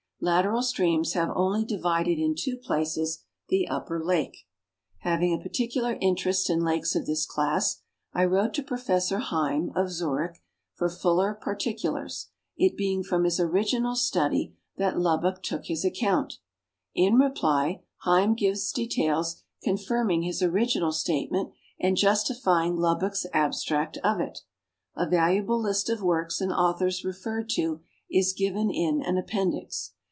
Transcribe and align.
Lateral 0.23 0.61
streams 0.61 1.13
have 1.13 1.31
only 1.35 1.65
divided 1.65 2.19
in 2.19 2.35
two 2.35 2.55
places 2.55 3.23
the 3.49 3.67
upper 3.67 3.99
lake." 3.99 4.45
Having 4.99 5.33
a 5.33 5.41
particular 5.41 5.97
interest 5.99 6.47
in 6.47 6.59
lakes 6.63 6.93
of 6.93 7.07
this 7.07 7.25
class, 7.25 7.81
I 8.13 8.25
wrote 8.25 8.53
to 8.53 8.61
Professor 8.61 9.17
Heim, 9.17 9.71
of 9.75 9.89
Zurich, 9.89 10.39
for 10.75 10.89
fuller 10.89 11.39
jiartic 11.43 11.79
ulars, 11.81 12.25
it 12.55 12.77
being 12.77 13.01
from 13.01 13.23
his 13.23 13.39
original 13.39 13.95
study 13.95 14.53
that 14.77 14.95
Lubbock 14.99 15.41
took 15.41 15.65
his 15.65 15.83
account. 15.83 16.37
In 16.93 17.15
reply, 17.15 17.81
Heim 18.01 18.35
gives 18.35 18.71
details 18.71 19.41
confirming 19.63 20.21
his 20.21 20.43
original 20.43 20.91
statement 20.91 21.49
and 21.79 21.97
justifying 21.97 22.75
Lubbock's 22.77 23.25
abstract 23.33 23.97
of 24.03 24.19
it. 24.19 24.41
A 24.95 25.09
valuable 25.09 25.59
list 25.59 25.89
of 25.89 26.03
works 26.03 26.41
and 26.41 26.51
authors 26.53 27.03
referred 27.03 27.49
to 27.55 27.81
is 28.07 28.33
given 28.33 28.69
in 28.69 29.01
an 29.01 29.17
appendix. 29.17 29.93